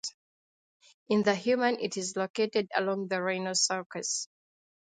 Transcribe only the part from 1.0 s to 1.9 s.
In the human